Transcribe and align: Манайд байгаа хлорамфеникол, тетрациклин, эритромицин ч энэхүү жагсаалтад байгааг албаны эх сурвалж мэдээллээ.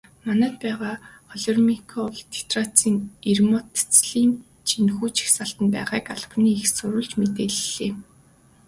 Манайд 0.25 0.55
байгаа 0.63 0.95
хлорамфеникол, 1.31 2.07
тетрациклин, 2.33 2.97
эритромицин 3.29 4.31
ч 4.67 4.69
энэхүү 4.81 5.07
жагсаалтад 5.17 5.67
байгааг 5.75 6.05
албаны 6.15 6.49
эх 6.59 6.67
сурвалж 6.75 7.11
мэдээллээ. 7.19 7.91